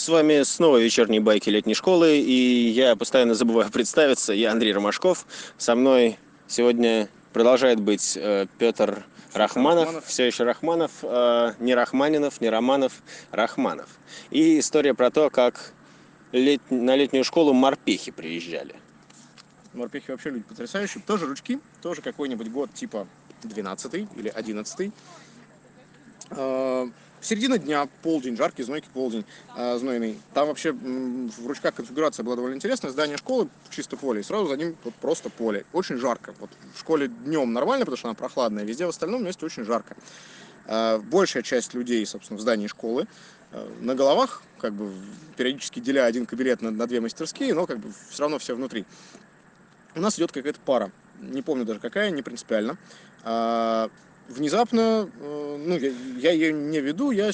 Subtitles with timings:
[0.00, 4.32] С вами снова вечерние байки летней школы, и я постоянно забываю представиться.
[4.32, 5.26] Я Андрей Ромашков.
[5.58, 9.04] Со мной сегодня продолжает быть э, Петр
[9.34, 10.06] Рахманов, Рахманов.
[10.06, 12.94] все еще Рахманов, э, не Рахманинов, не Романов,
[13.30, 13.90] Рахманов.
[14.30, 15.74] И история про то, как
[16.32, 18.76] лет- на летнюю школу морпехи приезжали.
[19.74, 21.02] Морпехи вообще люди потрясающие.
[21.06, 23.06] Тоже ручки, тоже какой-нибудь год типа
[23.42, 24.92] 12 или 11
[27.20, 30.18] Середина дня, полдень, жаркий, знойкий полдень, э, знойный.
[30.32, 32.90] Там вообще в ручках конфигурация была довольно интересная.
[32.90, 35.66] Здание школы чисто поле, и сразу за ним вот просто поле.
[35.72, 36.34] Очень жарко.
[36.40, 38.64] Вот в школе днем нормально, потому что она прохладная.
[38.64, 39.96] Везде в остальном месте очень жарко.
[40.66, 43.06] Э, Большая часть людей, собственно, в здании школы
[43.52, 44.90] э, на головах, как бы
[45.36, 48.86] периодически деля один кабинет на, на две мастерские, но как бы все равно все внутри.
[49.94, 50.90] У нас идет какая-то пара.
[51.20, 52.78] Не помню даже какая, не принципиально.
[53.24, 53.90] А,
[54.30, 57.30] внезапно, э, ну, я, я ее не веду, я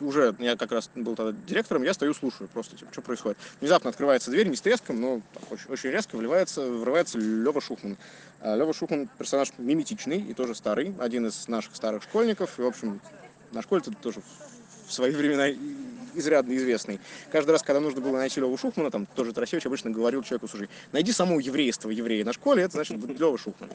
[0.00, 3.38] уже, я как раз был тогда директором, я стою, слушаю просто, типа, что происходит.
[3.60, 7.96] Внезапно открывается дверь, не с треском, но так, очень, очень резко вливается, врывается Лева Шухман.
[8.42, 13.00] Лева Шухман персонаж миметичный и тоже старый, один из наших старых школьников, и, в общем,
[13.52, 14.20] на школе -то тоже
[14.86, 15.50] в свои времена
[16.14, 17.00] изрядно известный.
[17.30, 20.68] Каждый раз, когда нужно было найти Леву Шухмана, там тоже Тарасевич обычно говорил человеку, слушай,
[20.92, 23.70] найди самого еврейства еврея на школе, это значит Лева Шухман.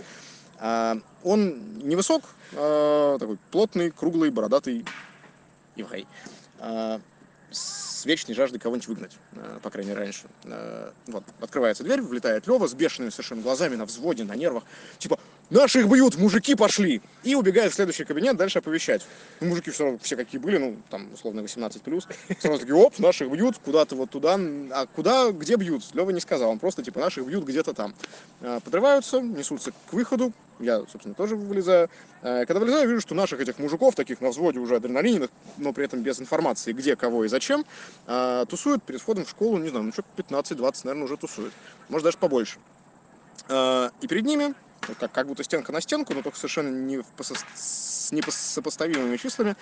[0.58, 2.24] А, он невысок,
[2.54, 4.86] а, такой плотный, круглый, бородатый
[5.76, 6.08] еврей.
[6.60, 7.00] А,
[7.52, 10.24] с вечной жаждой кого-нибудь выгнать, а, по крайней мере, раньше.
[10.46, 14.64] А, вот, открывается дверь, влетает Лева с бешеными совершенно глазами, на взводе, на нервах.
[14.98, 15.20] Типа,
[15.52, 17.02] наших бьют, мужики пошли!
[17.24, 19.06] И убегает в следующий кабинет дальше оповещать.
[19.40, 22.08] Ну, мужики все равно все какие были, ну, там, условно, 18 плюс.
[22.40, 24.40] Сразу такие, оп, наших бьют, куда-то вот туда.
[24.72, 25.84] А куда, где бьют?
[25.94, 27.94] Лева не сказал, он просто, типа, наших бьют где-то там.
[28.42, 30.34] А, Подрываются, несутся к выходу.
[30.60, 31.90] Я, собственно, тоже вылезаю.
[32.22, 35.86] А, Когда вылезаю, вижу, что наших этих мужиков, таких на взводе уже адреналиненных, но при
[35.86, 37.66] этом без информации, где, кого и зачем,
[38.08, 41.54] а, тусуют перед входом в школу, не знаю, ну, что 15-20, наверное, уже тусуют.
[41.90, 42.58] Может, даже побольше.
[43.50, 44.54] И перед ними,
[44.88, 49.56] вот как, как будто стенка на стенку, но только совершенно не посо- с непосопоставимыми числами,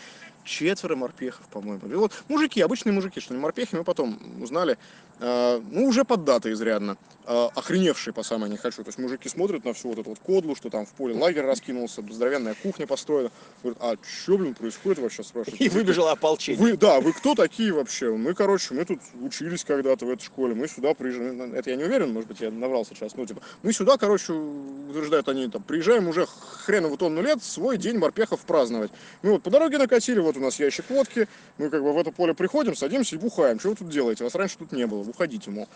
[0.44, 1.88] четверо морпехов, по-моему.
[1.88, 4.78] И вот мужики, обычные мужики, что не морпехи, мы потом узнали,
[5.20, 6.98] а, ну, уже поддаты изрядно,
[7.30, 8.84] охреневшие по самое не хочу.
[8.84, 11.44] То есть мужики смотрят на всю вот эту вот кодлу, что там в поле лагерь
[11.44, 13.32] раскинулся, здоровенная кухня построена.
[13.62, 15.62] Говорят, а что, блин, происходит вообще, спрашивают.
[15.62, 16.60] И выбежало ополчение.
[16.60, 18.10] Вы, да, вы кто такие вообще?
[18.10, 21.76] Мы, короче, мы тут учились когда-то в этой школе, мы сюда приезжаем, ну, это я
[21.76, 25.62] не уверен, может быть, я наврал сейчас, ну, типа, мы сюда, короче, утверждают они, там,
[25.62, 26.26] приезжаем уже
[26.66, 28.92] хреново тонну лет свой день морпехов праздновать.
[29.22, 31.28] Мы вот по дороге накатили, вот у нас ящик водки,
[31.60, 33.60] мы как бы в это поле приходим, садимся и бухаем.
[33.60, 34.24] Что вы тут делаете?
[34.24, 35.68] Вас раньше тут не было, уходите, мол.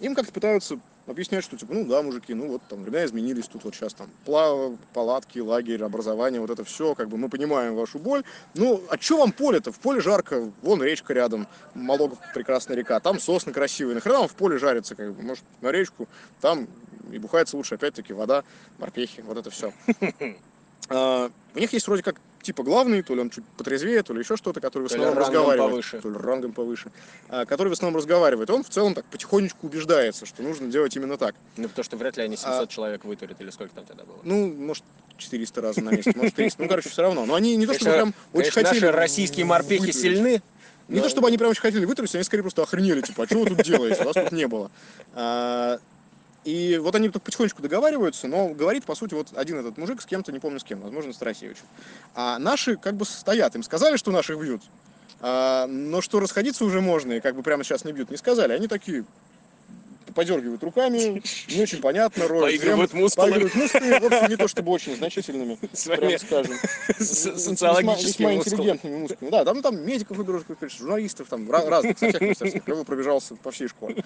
[0.00, 3.64] Им как-то пытаются объяснять, что типа, ну да, мужики, ну вот там времена изменились, тут
[3.64, 7.98] вот сейчас там пла- палатки, лагерь, образование, вот это все, как бы мы понимаем вашу
[7.98, 8.24] боль.
[8.54, 9.72] Ну, а что вам поле-то?
[9.72, 14.34] В поле жарко, вон речка рядом, Малогов прекрасная река, там сосны красивые, нахрена вам в
[14.34, 16.08] поле жарится, как бы, может, на речку,
[16.40, 16.68] там
[17.10, 18.44] и бухается лучше, опять-таки, вода,
[18.78, 19.72] морпехи, вот это все.
[20.90, 24.20] А, У них есть вроде как типа главный, то ли он чуть потрезвее, то ли
[24.20, 25.70] еще что-то, который в То основном рангом разговаривает.
[25.70, 26.00] повыше.
[26.00, 26.90] То ли рангом повыше.
[27.28, 28.48] а, Который в основном разговаривает.
[28.50, 31.34] Он в целом так потихонечку убеждается, что нужно делать именно так.
[31.56, 34.18] Ну, потому что вряд ли они 700 А- человек вытурят, или сколько там тогда было.
[34.22, 34.84] Ну, может,
[35.16, 36.62] 400 раз на месте, может, 300.
[36.62, 37.26] Ну, короче, все равно.
[37.26, 38.80] Но они не то, чтобы прям очень хотели...
[38.80, 40.42] наши российские морпехи сильны.
[40.88, 43.38] Не то, чтобы они прям очень хотели вытурить, они скорее просто охренели, типа, а что
[43.40, 44.02] вы тут делаете?
[44.04, 44.70] Вас тут не было.
[46.44, 50.06] И вот они тут потихонечку договариваются, но говорит, по сути, вот один этот мужик с
[50.06, 51.64] кем-то, не помню с кем, возможно, с Тарасевичем.
[52.14, 54.62] А наши как бы стоят, им сказали, что наших бьют,
[55.20, 58.52] а, но что расходиться уже можно, и как бы прямо сейчас не бьют, не сказали.
[58.52, 59.04] Они такие
[60.18, 63.30] подергивают руками, не очень понятно, роют Поигрывают землю, мускулами.
[63.34, 66.54] поигрывают мускулами, в общем, не то чтобы очень значительными, Своими скажем.
[66.98, 69.30] Весьма- социологическими весьма интеллигентными мускулами.
[69.30, 72.66] Да, там, там медиков как говоришь, журналистов, там разных, со всех мастерских.
[72.66, 74.04] Лёва пробежался по всей школе.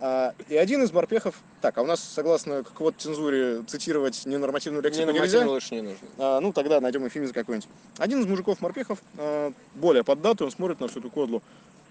[0.00, 5.10] А, и один из морпехов, так, а у нас, согласно какой-то цензуре, цитировать ненормативную лексику
[5.10, 5.46] нельзя.
[5.46, 6.08] лучше не нужно.
[6.16, 7.68] А, ну, тогда найдем эфемизм какой-нибудь.
[7.98, 11.42] Один из мужиков-морпехов, а, более поддатый, он смотрит на всю эту кодлу.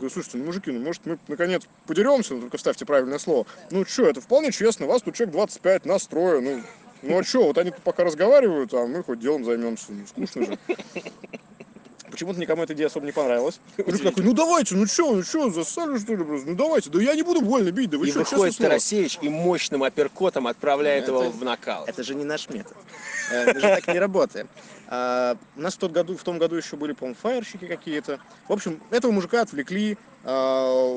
[0.02, 3.46] Говорю, слушайте, ну, мужики, ну, может, мы, наконец, подеремся, ну, только вставьте правильное слово.
[3.70, 6.64] Ну, что, это вполне честно, вас тут человек 25, нас трое, ну,
[7.04, 10.44] ну, а что, вот они тут пока разговаривают, а мы хоть делом займемся, ну, скучно
[10.44, 10.58] же.
[12.22, 13.60] Почему-то никому эта идея особо не понравилась.
[13.84, 16.50] Мужик такой, ну давайте, ну что, ну что, засали что ли просто?
[16.50, 18.58] Ну давайте, да я не буду больно бить, да вы И что, выходит.
[18.58, 21.90] Тарасевич и мощным апперкотом отправляет Это- его в нокаут.
[21.90, 22.78] Это же не наш метод.
[23.32, 24.48] Э, Мы же так не работаем.
[24.88, 28.20] А, У нас в, тот году, в том году еще были, по-моему, фаерщики какие-то.
[28.48, 30.94] В общем, этого мужика отвлекли а,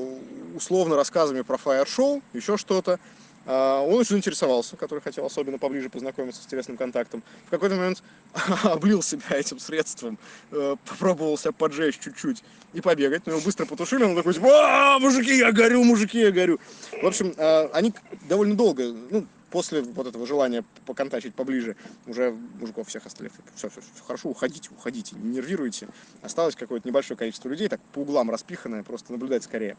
[0.55, 3.01] условно рассказами про фаер-шоу, еще что-то.
[3.47, 7.23] А, Он очень заинтересовался, который хотел особенно поближе познакомиться с интересным контактом.
[7.47, 8.03] В какой-то момент
[8.65, 10.19] облил себя этим средством,
[10.51, 12.43] э, попробовал себя поджечь чуть-чуть
[12.73, 16.31] и побегать, но его быстро потушили, он такой, типа, «А, мужики, я горю, мужики, я
[16.31, 16.59] горю.
[17.03, 17.93] В общем, а, они
[18.29, 21.77] довольно долго, ну, после вот этого желания поконтачить поближе,
[22.09, 25.87] уже мужиков всех остальных, все, все, все хорошо, уходите, уходите, не нервируйте.
[26.23, 29.77] Осталось какое-то небольшое количество людей, так по углам распиханное, просто наблюдать скорее.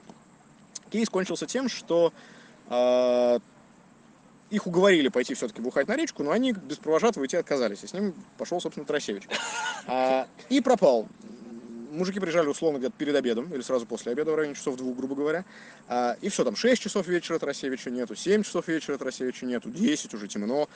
[0.92, 2.14] Кейс кончился тем, что
[2.68, 3.40] а,
[4.56, 7.84] их уговорили пойти все-таки бухать на речку, но они без провожатого идти отказались.
[7.84, 9.24] И с ним пошел, собственно, Тарасевич.
[9.88, 11.07] А, и пропал.
[11.92, 15.13] Мужики приезжали, условно, где-то перед обедом, или сразу после обеда, в районе часов двух, грубо
[15.13, 15.46] говоря.
[15.88, 20.13] А, и все, там 6 часов вечера Тарасевича нету, 7 часов вечера Тарасевича нету, 10
[20.13, 20.68] уже темно.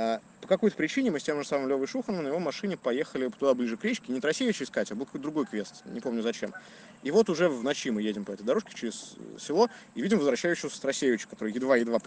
[0.00, 3.28] А, по какой-то причине мы с тем же самым Левой Шуханом на его машине поехали
[3.28, 4.12] туда ближе к речке.
[4.12, 6.54] Не Тарасевича искать, а был какой-то другой квест, не помню зачем.
[7.02, 10.80] И вот уже в ночи мы едем по этой дорожке через село и видим возвращающегося
[10.80, 12.00] Тарасевича, который едва-едва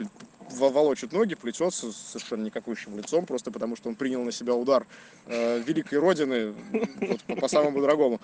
[0.50, 4.88] волочит ноги, плетется совершенно никакущим лицом, просто потому что он принял на себя удар
[5.28, 6.56] э, великой родины
[7.00, 8.20] вот, по, по самому дорогому.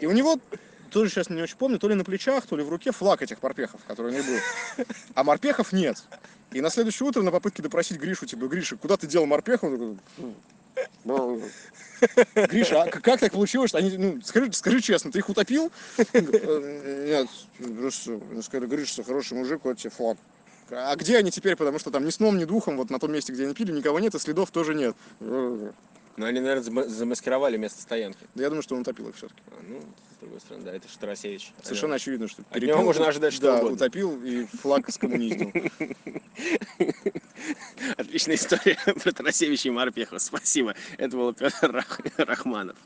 [0.00, 0.40] И у него
[0.90, 3.42] тоже сейчас не очень помню, то ли на плечах, то ли в руке флаг этих
[3.42, 4.86] морпехов, которые не был.
[5.14, 6.02] А морпехов нет.
[6.52, 9.72] И на следующее утро на попытке допросить Гришу, типа, Гриша, куда ты дел морпехов?
[9.72, 10.34] Он такой,
[11.04, 11.40] «Ну,
[12.34, 15.70] Гриша, а как так получилось, что они, ну, скажи, скажи честно, ты их утопил?
[16.12, 20.18] Нет, просто, ну, сказали, Гриша, хороший мужик, вот тебе флаг.
[20.70, 21.56] А где они теперь?
[21.56, 24.00] Потому что там ни сном, ни духом, вот на том месте, где они пили, никого
[24.00, 24.96] нет, и следов тоже нет.
[26.16, 28.18] Но они, наверное, зама- замаскировали место стоянки.
[28.34, 29.40] Да я думаю, что он утопил их все-таки.
[29.50, 31.52] А, ну, с другой стороны, да, это же Тарасевич.
[31.62, 33.74] Совершенно очевидно, что От него можно ожидать что да, угодно.
[33.74, 35.52] утопил и флаг скоммуниздил.
[37.96, 40.18] Отличная история про Тарасевича и Морпехова.
[40.18, 40.74] Спасибо.
[40.98, 42.76] Это был Петр Рах- Рахманов.